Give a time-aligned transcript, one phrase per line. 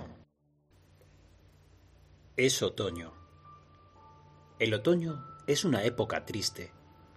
[2.36, 3.14] Es otoño.
[4.57, 6.71] El otoño es una época triste,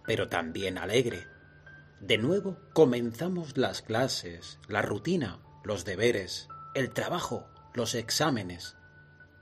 [0.05, 1.27] pero también alegre.
[2.01, 8.76] De nuevo comenzamos las clases, la rutina, los deberes, el trabajo, los exámenes.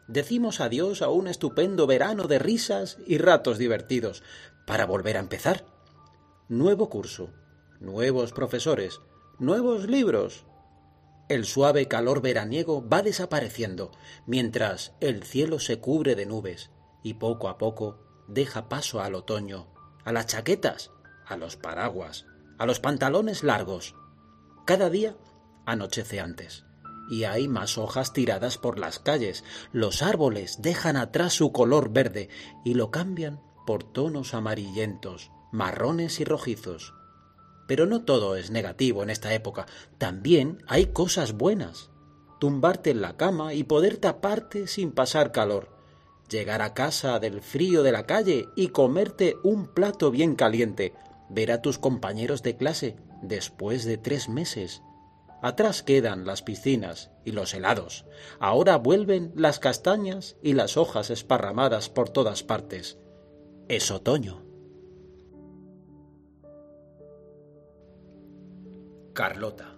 [0.07, 4.23] Decimos adiós a un estupendo verano de risas y ratos divertidos,
[4.67, 5.65] para volver a empezar.
[6.49, 7.31] Nuevo curso,
[7.81, 9.01] nuevos profesores,
[9.39, 10.45] nuevos libros.
[11.29, 13.93] El suave calor veraniego va desapareciendo,
[14.27, 16.71] mientras el cielo se cubre de nubes
[17.03, 17.99] y poco a poco
[18.29, 19.69] deja paso al otoño,
[20.05, 20.91] a las chaquetas,
[21.27, 22.27] a los paraguas,
[22.59, 23.95] a los pantalones largos.
[24.67, 25.17] Cada día
[25.65, 26.65] anochece antes
[27.09, 29.45] y hay más hojas tiradas por las calles.
[29.73, 32.29] Los árboles dejan atrás su color verde
[32.65, 36.95] y lo cambian por tonos amarillentos, marrones y rojizos.
[37.67, 39.67] Pero no todo es negativo en esta época,
[39.99, 41.91] también hay cosas buenas.
[42.41, 45.71] Tumbarte en la cama y poder taparte sin pasar calor.
[46.29, 50.93] Llegar a casa del frío de la calle y comerte un plato bien caliente.
[51.31, 54.83] Ver a tus compañeros de clase después de tres meses
[55.45, 58.07] Atrás quedan las piscinas y los helados.
[58.39, 62.97] Ahora vuelven las castañas y las hojas esparramadas por todas partes.
[63.69, 64.43] Es otoño.
[69.13, 69.77] Carlota.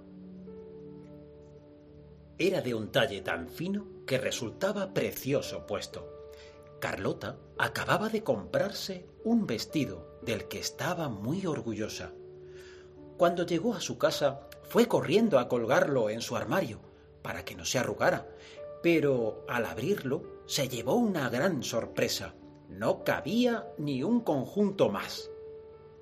[2.39, 6.31] Era de un talle tan fino que resultaba precioso puesto.
[6.79, 12.13] Carlota acababa de comprarse un vestido del que estaba muy orgullosa.
[13.17, 16.81] Cuando llegó a su casa fue corriendo a colgarlo en su armario
[17.23, 18.27] para que no se arrugara,
[18.83, 22.35] pero al abrirlo se llevó una gran sorpresa.
[22.69, 25.31] No cabía ni un conjunto más.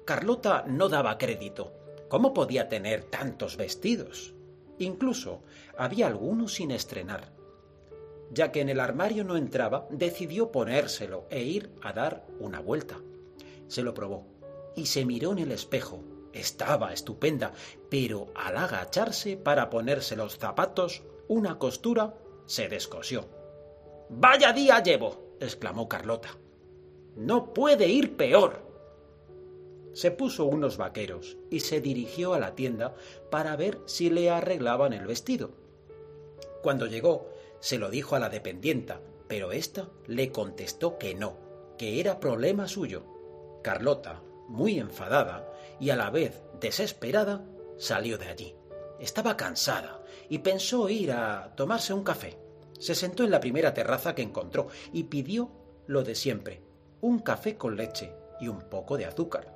[0.04, 1.72] Carlota no daba crédito.
[2.08, 4.34] ¿Cómo podía tener tantos vestidos?
[4.78, 5.42] Incluso
[5.78, 7.32] había algunos sin estrenar.
[8.30, 13.00] Ya que en el armario no entraba, decidió ponérselo e ir a dar una vuelta.
[13.68, 14.26] Se lo probó
[14.76, 16.02] y se miró en el espejo
[16.34, 17.52] estaba estupenda,
[17.88, 22.14] pero al agacharse para ponerse los zapatos, una costura
[22.46, 23.26] se descosió.
[24.10, 25.36] Vaya día llevo.
[25.40, 26.36] exclamó Carlota.
[27.16, 28.62] No puede ir peor.
[29.92, 32.94] Se puso unos vaqueros y se dirigió a la tienda
[33.30, 35.52] para ver si le arreglaban el vestido.
[36.62, 37.28] Cuando llegó,
[37.60, 41.36] se lo dijo a la dependienta, pero ésta le contestó que no,
[41.78, 43.04] que era problema suyo.
[43.62, 45.50] Carlota, muy enfadada
[45.80, 47.44] y a la vez desesperada,
[47.76, 48.54] salió de allí.
[49.00, 52.38] Estaba cansada y pensó ir a tomarse un café.
[52.78, 55.50] Se sentó en la primera terraza que encontró y pidió
[55.86, 56.62] lo de siempre,
[57.00, 59.54] un café con leche y un poco de azúcar.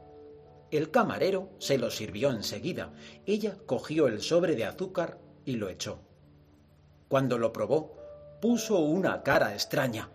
[0.70, 2.92] El camarero se lo sirvió enseguida.
[3.24, 6.00] Ella cogió el sobre de azúcar y lo echó.
[7.08, 7.96] Cuando lo probó,
[8.40, 10.10] puso una cara extraña.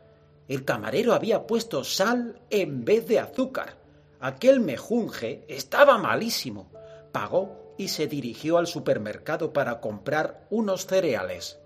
[0.47, 3.77] El camarero había puesto sal en vez de azúcar.
[4.23, 6.71] Aquel mejunje estaba malísimo.
[7.11, 11.59] Pagó y se dirigió al supermercado para comprar unos cereales.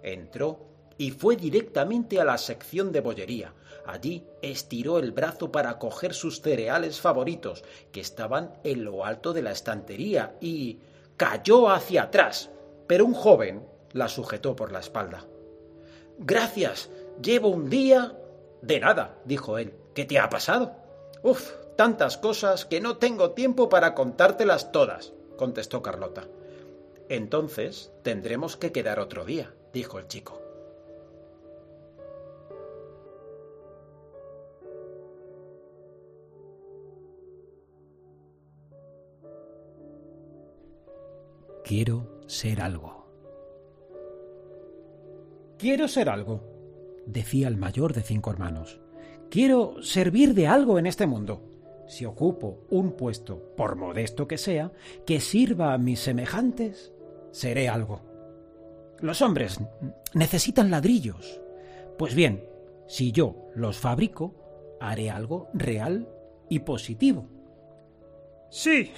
[0.00, 0.60] Entró
[0.96, 3.52] y fue directamente a la sección de bollería.
[3.84, 9.42] Allí estiró el brazo para coger sus cereales favoritos, que estaban en lo alto de
[9.42, 10.78] la estantería, y
[11.16, 12.48] cayó hacia atrás.
[12.86, 15.26] Pero un joven la sujetó por la espalda.
[16.16, 16.90] Gracias.
[17.20, 18.16] Llevo un día.
[18.62, 19.74] De nada, dijo él.
[19.94, 20.85] ¿Qué te ha pasado?
[21.22, 26.28] Uf, tantas cosas que no tengo tiempo para contártelas todas, contestó Carlota.
[27.08, 30.40] Entonces tendremos que quedar otro día, dijo el chico.
[41.64, 43.06] Quiero ser algo.
[45.58, 46.40] Quiero ser algo,
[47.06, 48.78] decía el mayor de cinco hermanos.
[49.30, 51.42] Quiero servir de algo en este mundo.
[51.88, 54.72] Si ocupo un puesto, por modesto que sea,
[55.04, 56.92] que sirva a mis semejantes,
[57.30, 58.02] seré algo.
[59.00, 59.60] Los hombres
[60.14, 61.40] necesitan ladrillos.
[61.98, 62.44] Pues bien,
[62.86, 64.34] si yo los fabrico,
[64.80, 66.08] haré algo real
[66.48, 67.28] y positivo.
[68.50, 68.92] Sí,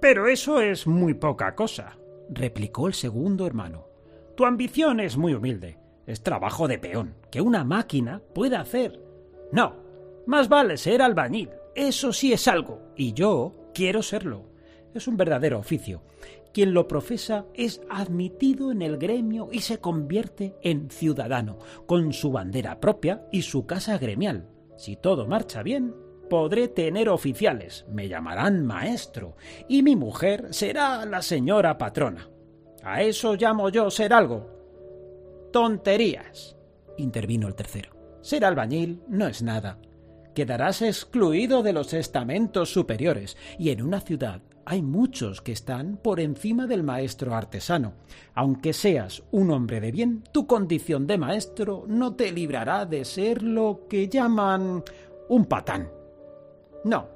[0.00, 1.96] pero eso es muy poca cosa,
[2.28, 3.88] replicó el segundo hermano.
[4.36, 5.78] Tu ambición es muy humilde.
[6.06, 9.05] Es trabajo de peón, que una máquina pueda hacer.
[9.52, 9.74] No,
[10.26, 11.50] más vale ser albañil.
[11.74, 14.44] Eso sí es algo, y yo quiero serlo.
[14.94, 16.02] Es un verdadero oficio.
[16.56, 22.32] quien lo profesa es admitido en el gremio y se convierte en ciudadano, con su
[22.32, 24.48] bandera propia y su casa gremial.
[24.78, 25.94] Si todo marcha bien,
[26.30, 29.36] podré tener oficiales, me llamarán maestro,
[29.68, 32.30] y mi mujer será la señora patrona.
[32.82, 34.48] A eso llamo yo ser algo.
[35.52, 36.56] Tonterías,
[36.96, 37.95] intervino el tercero.
[38.26, 39.78] Ser albañil no es nada.
[40.34, 46.18] Quedarás excluido de los estamentos superiores, y en una ciudad hay muchos que están por
[46.18, 47.92] encima del maestro artesano.
[48.34, 53.44] Aunque seas un hombre de bien, tu condición de maestro no te librará de ser
[53.44, 54.82] lo que llaman
[55.28, 55.88] un patán.
[56.82, 57.06] No,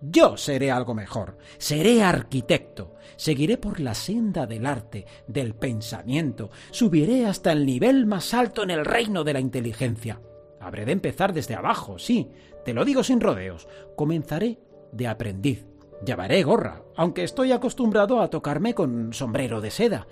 [0.00, 7.26] yo seré algo mejor, seré arquitecto, seguiré por la senda del arte, del pensamiento, subiré
[7.26, 10.20] hasta el nivel más alto en el reino de la inteligencia.
[10.62, 12.30] Habré de empezar desde abajo, sí,
[12.64, 13.66] te lo digo sin rodeos.
[13.96, 14.60] Comenzaré
[14.92, 15.66] de aprendiz.
[16.06, 20.06] Llevaré gorra, aunque estoy acostumbrado a tocarme con sombrero de seda.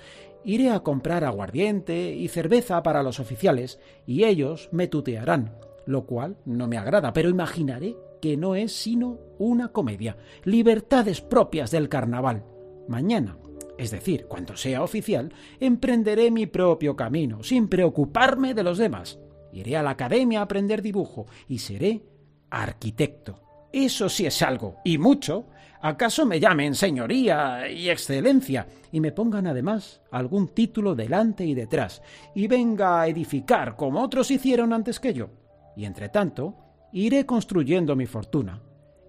[0.44, 5.56] Iré a comprar aguardiente y cerveza para los oficiales, y ellos me tutearán,
[5.86, 11.70] lo cual no me agrada, pero imaginaré que no es sino una comedia, libertades propias
[11.70, 12.44] del carnaval.
[12.88, 13.38] Mañana,
[13.78, 19.18] es decir, cuando sea oficial, emprenderé mi propio camino, sin preocuparme de los demás.
[19.52, 22.02] Iré a la academia a aprender dibujo y seré
[22.50, 23.68] arquitecto.
[23.72, 25.46] Eso sí es algo, y mucho.
[25.82, 32.02] ¿Acaso me llamen señoría y excelencia y me pongan además algún título delante y detrás
[32.34, 35.30] y venga a edificar como otros hicieron antes que yo?
[35.76, 36.56] Y entre tanto,
[36.92, 38.60] iré construyendo mi fortuna.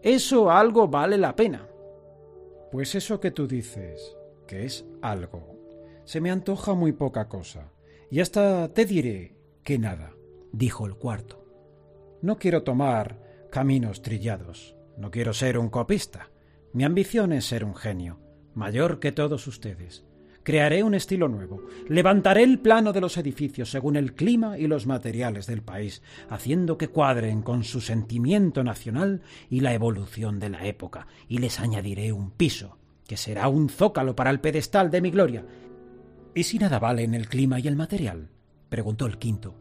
[0.02, 1.68] Eso algo vale la pena.
[2.72, 4.16] Pues eso que tú dices,
[4.48, 5.58] que es algo,
[6.06, 7.70] se me antoja muy poca cosa,
[8.10, 10.14] y hasta te diré que nada,
[10.52, 11.46] dijo el cuarto.
[12.22, 16.30] No quiero tomar caminos trillados, no quiero ser un copista.
[16.74, 18.20] Mi ambición es ser un genio,
[18.54, 20.06] mayor que todos ustedes,
[20.44, 21.62] Crearé un estilo nuevo.
[21.88, 26.78] Levantaré el plano de los edificios según el clima y los materiales del país, haciendo
[26.78, 31.06] que cuadren con su sentimiento nacional y la evolución de la época.
[31.28, 32.78] Y les añadiré un piso,
[33.08, 35.46] que será un zócalo para el pedestal de mi gloria.
[36.34, 38.30] ¿Y si nada vale en el clima y el material?
[38.70, 39.61] preguntó el quinto.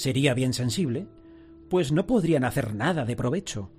[0.00, 1.08] ¿Sería bien sensible?
[1.68, 3.70] Pues no podrían hacer nada de provecho.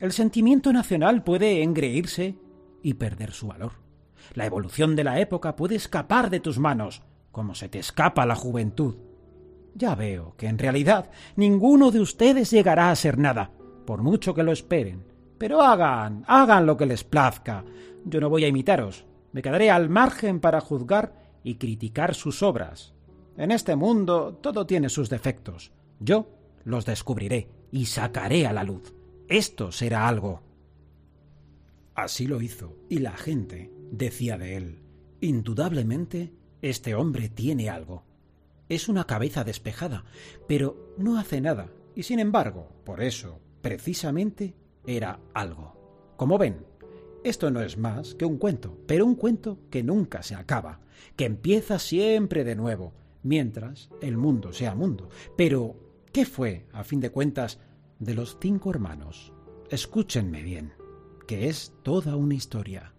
[0.00, 2.36] El sentimiento nacional puede engreírse
[2.82, 3.74] y perder su valor.
[4.34, 8.34] La evolución de la época puede escapar de tus manos, como se te escapa la
[8.34, 8.96] juventud.
[9.72, 13.52] Ya veo que en realidad ninguno de ustedes llegará a ser nada,
[13.86, 15.04] por mucho que lo esperen.
[15.38, 17.64] Pero hagan, hagan lo que les plazca.
[18.04, 19.06] Yo no voy a imitaros.
[19.30, 21.14] Me quedaré al margen para juzgar
[21.44, 22.97] y criticar sus obras.
[23.38, 25.70] En este mundo todo tiene sus defectos.
[26.00, 26.28] Yo
[26.64, 28.92] los descubriré y sacaré a la luz.
[29.28, 30.42] Esto será algo.
[31.94, 34.82] Así lo hizo, y la gente decía de él.
[35.20, 36.32] Indudablemente,
[36.62, 38.02] este hombre tiene algo.
[38.68, 40.04] Es una cabeza despejada,
[40.48, 46.12] pero no hace nada, y sin embargo, por eso, precisamente, era algo.
[46.16, 46.66] Como ven,
[47.22, 50.80] esto no es más que un cuento, pero un cuento que nunca se acaba,
[51.14, 52.94] que empieza siempre de nuevo,
[53.28, 55.10] mientras el mundo sea mundo.
[55.36, 55.76] Pero,
[56.12, 57.60] ¿qué fue, a fin de cuentas,
[57.98, 59.32] de los cinco hermanos?
[59.70, 60.72] Escúchenme bien,
[61.26, 62.94] que es toda una historia.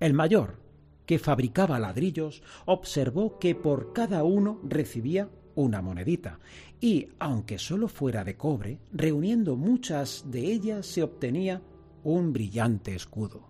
[0.00, 0.60] El mayor,
[1.06, 6.40] que fabricaba ladrillos, observó que por cada uno recibía una monedita,
[6.80, 11.62] y, aunque sólo fuera de cobre, reuniendo muchas de ellas se obtenía
[12.02, 13.48] un brillante escudo.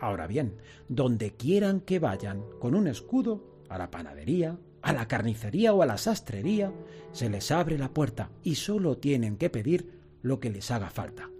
[0.00, 0.56] Ahora bien,
[0.88, 5.86] donde quieran que vayan con un escudo, a la panadería, a la carnicería o a
[5.86, 6.72] la sastrería,
[7.12, 11.30] se les abre la puerta y sólo tienen que pedir lo que les haga falta.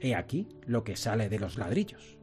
[0.00, 2.18] He aquí lo que sale de los ladrillos.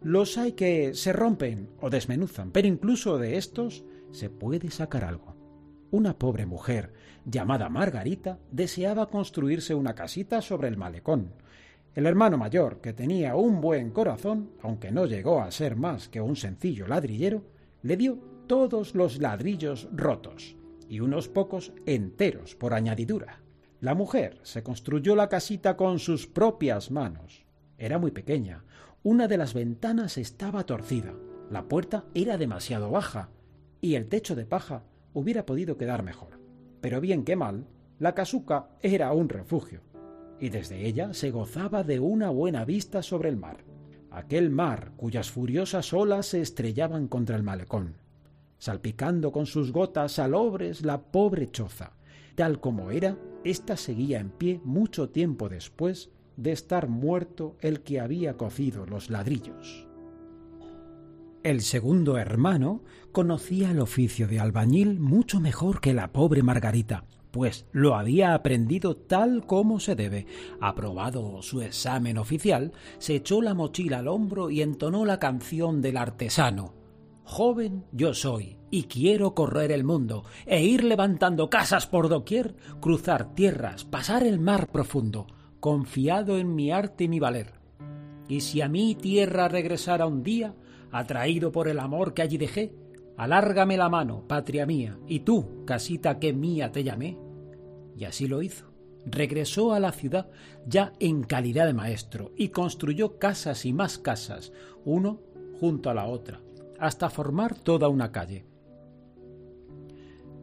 [0.00, 5.36] Los hay que se rompen o desmenuzan, pero incluso de estos se puede sacar algo.
[5.90, 6.92] Una pobre mujer
[7.24, 11.34] llamada Margarita deseaba construirse una casita sobre el malecón.
[11.94, 16.20] El hermano mayor, que tenía un buen corazón, aunque no llegó a ser más que
[16.20, 17.44] un sencillo ladrillero,
[17.82, 20.56] le dio todos los ladrillos rotos
[20.88, 23.40] y unos pocos enteros por añadidura.
[23.80, 27.44] La mujer se construyó la casita con sus propias manos.
[27.78, 28.64] Era muy pequeña,
[29.02, 31.14] una de las ventanas estaba torcida,
[31.50, 33.30] la puerta era demasiado baja
[33.80, 36.38] y el techo de paja hubiera podido quedar mejor.
[36.80, 37.66] Pero bien que mal,
[37.98, 39.80] la casuca era un refugio,
[40.40, 43.64] y desde ella se gozaba de una buena vista sobre el mar,
[44.10, 47.96] aquel mar cuyas furiosas olas se estrellaban contra el malecón,
[48.62, 51.96] salpicando con sus gotas salobres la pobre choza.
[52.36, 57.98] Tal como era, ésta seguía en pie mucho tiempo después de estar muerto el que
[57.98, 59.88] había cocido los ladrillos.
[61.42, 67.66] El segundo hermano conocía el oficio de albañil mucho mejor que la pobre Margarita, pues
[67.72, 70.26] lo había aprendido tal como se debe.
[70.60, 75.96] Aprobado su examen oficial, se echó la mochila al hombro y entonó la canción del
[75.96, 76.81] artesano.
[77.24, 83.34] Joven yo soy y quiero correr el mundo e ir levantando casas por doquier, cruzar
[83.34, 85.26] tierras, pasar el mar profundo,
[85.60, 87.54] confiado en mi arte y mi valer.
[88.28, 90.54] Y si a mi tierra regresara un día,
[90.90, 92.74] atraído por el amor que allí dejé,
[93.16, 97.18] alárgame la mano, patria mía, y tú, casita que mía te llamé.
[97.96, 98.72] Y así lo hizo.
[99.04, 100.30] Regresó a la ciudad
[100.66, 104.52] ya en calidad de maestro y construyó casas y más casas,
[104.84, 105.20] uno
[105.58, 106.40] junto a la otra,
[106.82, 108.44] hasta formar toda una calle.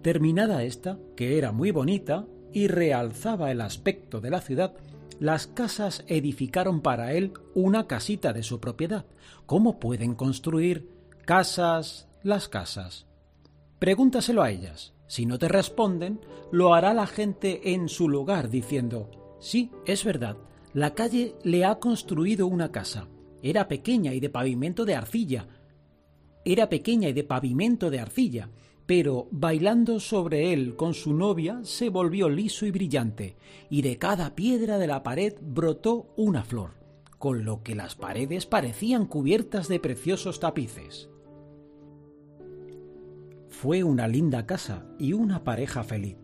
[0.01, 4.74] Terminada esta, que era muy bonita y realzaba el aspecto de la ciudad,
[5.19, 9.05] las casas edificaron para él una casita de su propiedad.
[9.46, 10.89] ¿Cómo pueden construir
[11.25, 13.05] casas las casas?
[13.77, 14.93] Pregúntaselo a ellas.
[15.08, 16.22] Si no te responden,
[16.53, 20.38] lo hará la gente en su lugar diciendo, sí, es verdad,
[20.74, 23.10] la calle le ha construido una casa.
[23.41, 25.48] Era pequeña y de pavimento de arcilla.
[26.46, 28.50] Era pequeña y de pavimento de arcilla,
[28.86, 33.36] pero bailando sobre él con su novia se volvió liso y brillante,
[33.69, 36.72] y de cada piedra de la pared brotó una flor,
[37.19, 41.10] con lo que las paredes parecían cubiertas de preciosos tapices.
[43.50, 46.17] Fue una linda casa y una pareja feliz.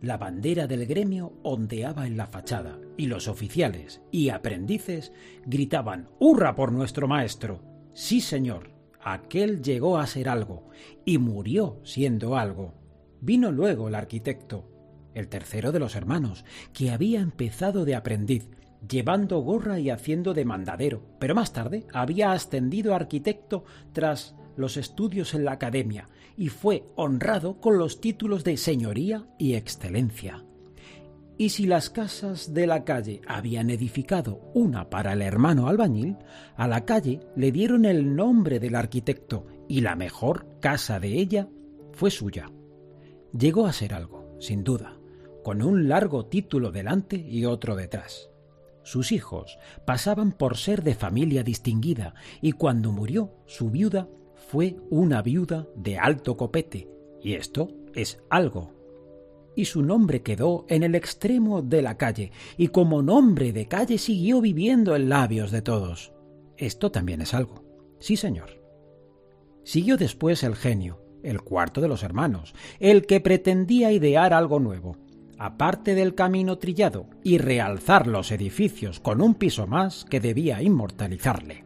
[0.00, 5.12] La bandera del gremio ondeaba en la fachada, y los oficiales y aprendices
[5.44, 7.60] gritaban ¡Hurra por nuestro maestro!
[7.92, 8.77] Sí, señor,
[9.12, 10.68] aquel llegó a ser algo
[11.04, 12.74] y murió siendo algo.
[13.20, 18.48] Vino luego el arquitecto, el tercero de los hermanos, que había empezado de aprendiz,
[18.88, 24.76] llevando gorra y haciendo de mandadero, pero más tarde había ascendido a arquitecto tras los
[24.76, 30.44] estudios en la academia y fue honrado con los títulos de señoría y excelencia.
[31.40, 36.16] Y si las casas de la calle habían edificado una para el hermano albañil,
[36.56, 41.48] a la calle le dieron el nombre del arquitecto y la mejor casa de ella
[41.92, 42.50] fue suya.
[43.32, 44.98] Llegó a ser algo, sin duda,
[45.44, 48.30] con un largo título delante y otro detrás.
[48.82, 55.22] Sus hijos pasaban por ser de familia distinguida y cuando murió su viuda fue una
[55.22, 56.88] viuda de alto copete,
[57.22, 58.77] y esto es algo
[59.58, 63.98] y su nombre quedó en el extremo de la calle, y como nombre de calle
[63.98, 66.12] siguió viviendo en labios de todos.
[66.56, 67.64] Esto también es algo.
[67.98, 68.62] Sí, señor.
[69.64, 74.96] Siguió después el genio, el cuarto de los hermanos, el que pretendía idear algo nuevo,
[75.38, 81.64] aparte del camino trillado, y realzar los edificios con un piso más que debía inmortalizarle.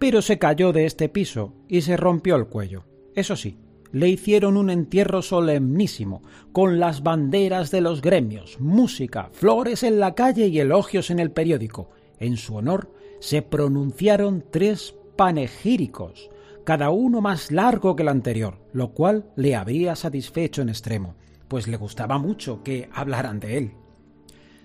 [0.00, 2.82] Pero se cayó de este piso y se rompió el cuello.
[3.14, 3.58] Eso sí,
[3.92, 10.14] le hicieron un entierro solemnísimo, con las banderas de los gremios, música, flores en la
[10.14, 11.90] calle y elogios en el periódico.
[12.18, 16.30] En su honor se pronunciaron tres panegíricos,
[16.64, 21.16] cada uno más largo que el anterior, lo cual le habría satisfecho en extremo,
[21.48, 23.72] pues le gustaba mucho que hablaran de él.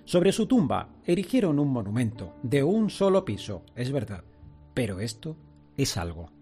[0.06, 4.24] Sobre su tumba erigieron un monumento, de un solo piso, es verdad,
[4.76, 5.36] pero esto
[5.78, 6.35] es algo.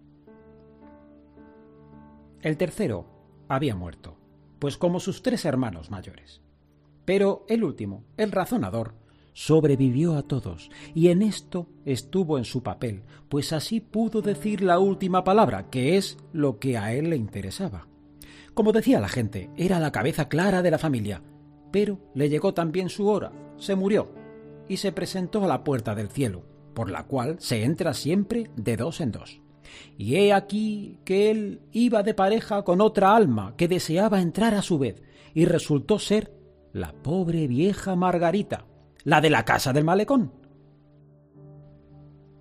[2.44, 3.06] El tercero
[3.48, 4.18] había muerto,
[4.58, 6.42] pues como sus tres hermanos mayores.
[7.06, 8.96] Pero el último, el razonador,
[9.32, 14.78] sobrevivió a todos, y en esto estuvo en su papel, pues así pudo decir la
[14.78, 17.88] última palabra, que es lo que a él le interesaba.
[18.52, 21.22] Como decía la gente, era la cabeza clara de la familia,
[21.72, 24.12] pero le llegó también su hora, se murió,
[24.68, 28.76] y se presentó a la puerta del cielo, por la cual se entra siempre de
[28.76, 29.40] dos en dos.
[29.96, 34.62] Y he aquí que él iba de pareja con otra alma que deseaba entrar a
[34.62, 35.02] su vez,
[35.34, 36.32] y resultó ser
[36.72, 38.66] la pobre vieja Margarita,
[39.04, 40.32] la de la casa del malecón.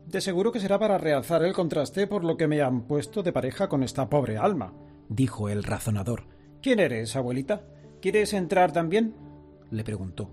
[0.07, 3.33] De seguro que será para realzar el contraste por lo que me han puesto de
[3.33, 4.73] pareja con esta pobre alma,
[5.09, 6.25] dijo el razonador.
[6.61, 7.63] ¿Quién eres, abuelita?
[8.01, 9.15] ¿Quieres entrar también?
[9.71, 10.29] le preguntó.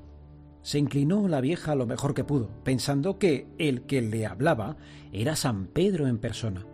[0.63, 4.77] Se inclinó la vieja lo mejor que pudo, pensando que el que le hablaba
[5.13, 6.67] era San Pedro en persona.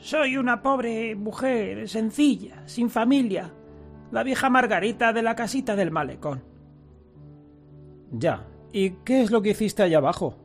[0.00, 3.52] Soy una pobre mujer sencilla, sin familia,
[4.10, 6.42] la vieja Margarita de la casita del malecón.
[8.10, 8.46] Ya.
[8.72, 10.36] ¿Y qué es lo que hiciste allá abajo?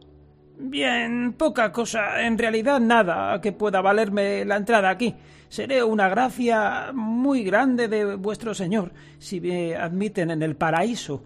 [0.57, 5.15] Bien, poca cosa, en realidad nada que pueda valerme la entrada aquí.
[5.47, 11.24] Seré una gracia muy grande de vuestro señor si me admiten en el paraíso.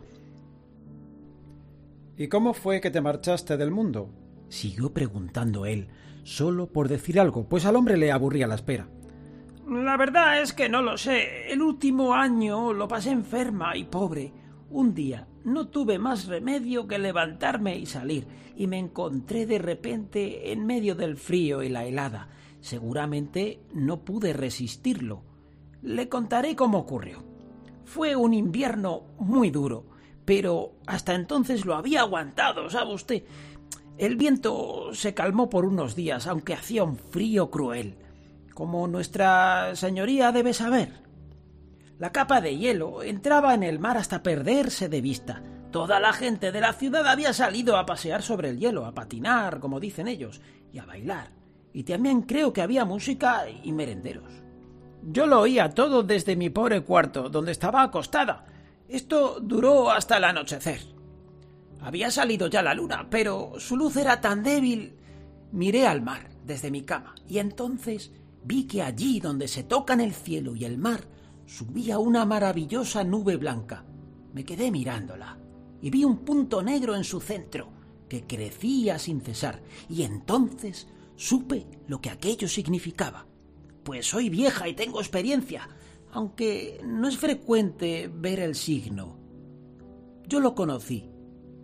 [2.16, 4.10] ¿Y cómo fue que te marchaste del mundo?
[4.50, 5.88] Siguió preguntando él,
[6.24, 8.88] solo por decir algo, pues al hombre le aburría la espera.
[9.70, 11.52] La verdad es que no lo sé.
[11.52, 14.34] El último año lo pasé enferma y pobre.
[14.72, 20.52] Un día no tuve más remedio que levantarme y salir, y me encontré de repente
[20.52, 22.30] en medio del frío y la helada.
[22.62, 25.24] Seguramente no pude resistirlo.
[25.82, 27.24] Le contaré cómo ocurrió.
[27.86, 29.86] Fue un invierno muy duro,
[30.26, 33.24] pero hasta entonces lo había aguantado, ¿sabe usted?
[34.00, 37.98] El viento se calmó por unos días, aunque hacía un frío cruel,
[38.54, 41.04] como nuestra señoría debe saber.
[41.98, 45.44] La capa de hielo entraba en el mar hasta perderse de vista.
[45.70, 49.60] Toda la gente de la ciudad había salido a pasear sobre el hielo, a patinar,
[49.60, 50.40] como dicen ellos,
[50.72, 51.32] y a bailar.
[51.74, 54.32] Y también creo que había música y merenderos.
[55.04, 58.46] Yo lo oía todo desde mi pobre cuarto, donde estaba acostada.
[58.88, 60.99] Esto duró hasta el anochecer.
[61.82, 64.96] Había salido ya la luna, pero su luz era tan débil.
[65.52, 68.12] Miré al mar desde mi cama y entonces
[68.44, 71.02] vi que allí donde se tocan el cielo y el mar
[71.46, 73.86] subía una maravillosa nube blanca.
[74.34, 75.38] Me quedé mirándola
[75.82, 77.72] y vi un punto negro en su centro
[78.08, 83.26] que crecía sin cesar y entonces supe lo que aquello significaba
[83.90, 85.68] pues soy vieja y tengo experiencia,
[86.12, 89.18] aunque no es frecuente ver el signo.
[90.28, 91.09] Yo lo conocí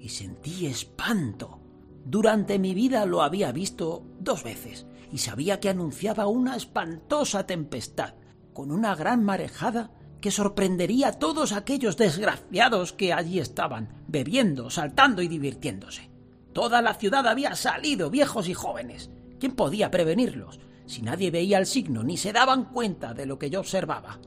[0.10, 1.60] sentí espanto.
[2.06, 8.16] Durante mi vida lo había visto dos veces y sabía que anunciaba una espantosa tempestad,
[8.54, 15.22] con una gran marejada que sorprendería a todos aquellos desgraciados que allí estaban, bebiendo, saltando
[15.22, 16.10] y divirtiéndose.
[16.54, 19.10] Toda la ciudad había salido, viejos y jóvenes.
[19.40, 20.60] ¿Quién podía prevenirlos?
[20.86, 24.20] si nadie veía el signo ni se daban cuenta de lo que yo observaba.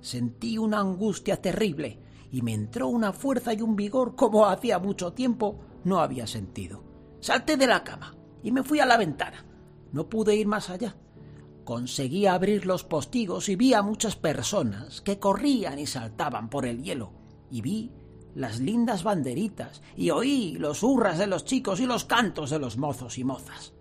[0.00, 1.98] Sentí una angustia terrible
[2.32, 6.82] y me entró una fuerza y un vigor como hacía mucho tiempo no había sentido.
[7.20, 9.44] Salté de la cama y me fui a la ventana.
[9.92, 10.96] No pude ir más allá.
[11.64, 16.82] Conseguí abrir los postigos y vi a muchas personas que corrían y saltaban por el
[16.82, 17.12] hielo.
[17.50, 17.92] Y vi
[18.34, 22.78] las lindas banderitas y oí los hurras de los chicos y los cantos de los
[22.78, 23.74] mozos y mozas.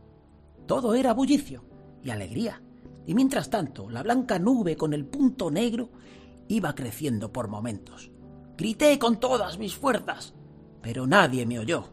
[0.68, 1.64] Todo era bullicio
[2.04, 2.62] y alegría.
[3.08, 5.90] Y mientras tanto, la blanca nube con el punto negro
[6.50, 8.11] iba creciendo por momentos.
[8.58, 10.34] Grité con todas mis fuerzas,
[10.82, 11.90] pero nadie me oyó,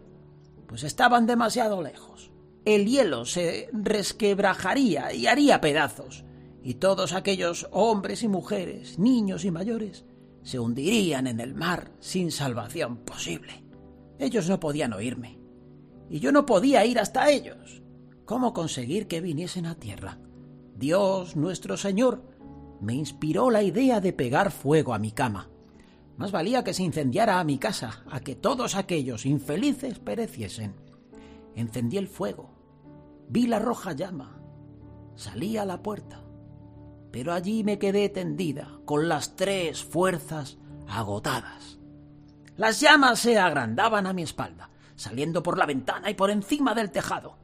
[0.66, 2.30] pues estaban demasiado lejos.
[2.64, 6.24] El hielo se resquebrajaría y haría pedazos,
[6.62, 10.04] y todos aquellos hombres y mujeres, niños y mayores,
[10.42, 13.64] se hundirían en el mar sin salvación posible.
[14.18, 15.38] Ellos no podían oírme,
[16.10, 17.82] y yo no podía ir hasta ellos
[18.24, 20.18] cómo conseguir que viniesen a tierra.
[20.76, 22.22] Dios nuestro Señor
[22.80, 25.48] me inspiró la idea de pegar fuego a mi cama.
[26.18, 30.74] Más valía que se incendiara a mi casa, a que todos aquellos infelices pereciesen.
[31.54, 32.50] Encendí el fuego,
[33.28, 34.40] vi la roja llama,
[35.14, 36.24] salí a la puerta,
[37.12, 41.78] pero allí me quedé tendida, con las tres fuerzas agotadas.
[42.56, 46.90] Las llamas se agrandaban a mi espalda, saliendo por la ventana y por encima del
[46.90, 47.36] tejado.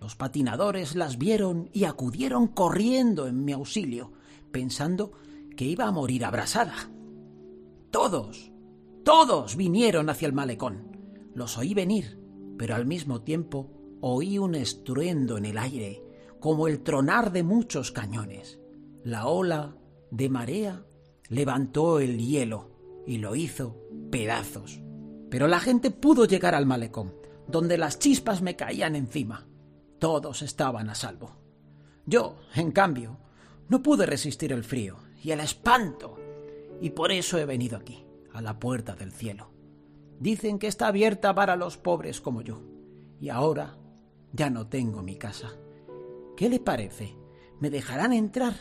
[0.00, 4.12] Los patinadores las vieron y acudieron corriendo en mi auxilio,
[4.50, 5.12] pensando
[5.56, 6.74] que iba a morir abrasada.
[7.98, 8.52] Todos,
[9.06, 11.30] todos vinieron hacia el malecón.
[11.32, 12.20] Los oí venir,
[12.58, 16.04] pero al mismo tiempo oí un estruendo en el aire,
[16.38, 18.60] como el tronar de muchos cañones.
[19.02, 19.78] La ola
[20.10, 20.84] de marea
[21.30, 23.80] levantó el hielo y lo hizo
[24.10, 24.78] pedazos.
[25.30, 27.14] Pero la gente pudo llegar al malecón,
[27.48, 29.48] donde las chispas me caían encima.
[29.98, 31.38] Todos estaban a salvo.
[32.04, 33.16] Yo, en cambio,
[33.70, 36.18] no pude resistir el frío y el espanto,
[36.80, 39.50] y por eso he venido aquí, a la puerta del cielo.
[40.20, 42.62] Dicen que está abierta para los pobres como yo,
[43.20, 43.76] y ahora
[44.32, 45.52] ya no tengo mi casa.
[46.36, 47.16] ¿Qué le parece?
[47.60, 48.54] ¿Me dejarán entrar?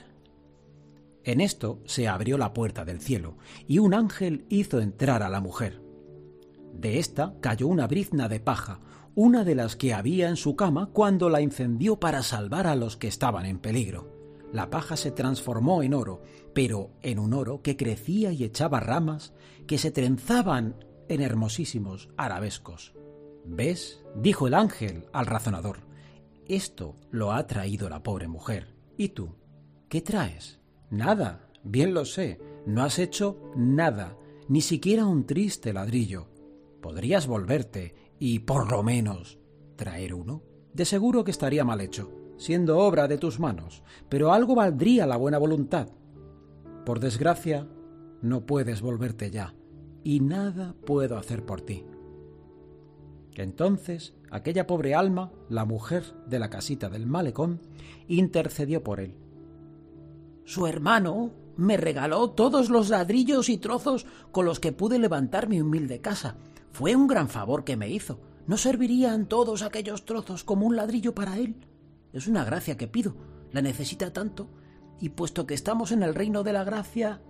[1.23, 5.41] En esto se abrió la puerta del cielo, y un ángel hizo entrar a la
[5.41, 5.81] mujer.
[6.73, 8.79] De ésta cayó una brizna de paja,
[9.15, 12.97] una de las que había en su cama cuando la incendió para salvar a los
[12.97, 14.14] que estaban en peligro.
[14.55, 16.21] La paja se transformó en oro,
[16.53, 19.33] pero en un oro que crecía y echaba ramas
[19.67, 20.77] que se trenzaban
[21.09, 22.93] en hermosísimos arabescos.
[23.43, 24.01] ¿Ves?
[24.15, 25.79] dijo el ángel al razonador.
[26.47, 28.73] Esto lo ha traído la pobre mujer.
[28.95, 29.35] ¿Y tú?
[29.89, 30.61] ¿Qué traes?
[30.89, 36.29] Nada, bien lo sé, no has hecho nada, ni siquiera un triste ladrillo.
[36.81, 39.37] Podrías volverte y por lo menos
[39.75, 40.43] traer uno.
[40.73, 45.17] De seguro que estaría mal hecho, siendo obra de tus manos, pero algo valdría la
[45.17, 45.87] buena voluntad.
[46.85, 47.67] Por desgracia,
[48.21, 49.55] no puedes volverte ya,
[50.03, 51.85] y nada puedo hacer por ti.
[53.35, 57.61] Entonces Aquella pobre alma, la mujer de la casita del malecón,
[58.09, 59.15] intercedió por él.
[60.43, 65.61] Su hermano me regaló todos los ladrillos y trozos con los que pude levantar mi
[65.61, 66.35] humilde casa.
[66.73, 68.19] Fue un gran favor que me hizo.
[68.45, 71.55] ¿No servirían todos aquellos trozos como un ladrillo para él?
[72.15, 73.13] Es una gracia que pido.
[73.51, 74.47] La necesita tanto.
[74.99, 77.21] Y puesto que estamos en el reino de la gracia...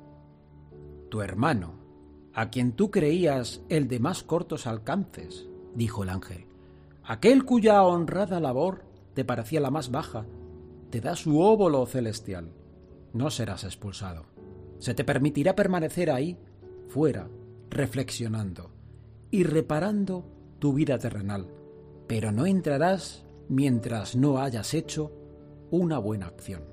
[1.10, 1.74] Tu hermano,
[2.34, 6.48] a quien tú creías el de más cortos alcances, dijo el ángel,
[7.04, 10.26] aquel cuya honrada labor te parecía la más baja,
[10.90, 12.52] te da su óvulo celestial.
[13.14, 14.26] No serás expulsado.
[14.78, 16.38] Se te permitirá permanecer ahí,
[16.90, 17.30] fuera,
[17.70, 18.72] reflexionando
[19.32, 20.26] y reparando
[20.60, 21.48] tu vida terrenal,
[22.08, 25.12] pero no entrarás mientras no hayas hecho
[25.72, 26.64] una buena acción.